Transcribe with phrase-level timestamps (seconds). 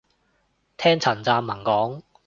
[0.77, 2.01] 聽陳湛文講